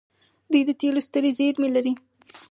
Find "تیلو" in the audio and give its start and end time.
0.79-1.01